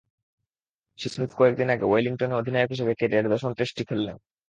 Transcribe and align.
সেই 0.99 1.11
স্মিথ 1.13 1.31
কয়েক 1.37 1.53
দিন 1.59 1.67
আগে 1.69 1.85
ওয়েলিংটনে 1.87 2.35
অধিনায়ক 2.35 2.69
হিসেবে 2.73 2.93
ক্যারিয়ারের 2.93 3.31
দশম 3.33 3.51
টেস্টটি 3.53 3.83
খেললেন। 3.89 4.17